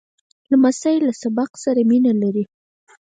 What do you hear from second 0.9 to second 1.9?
له سبق سره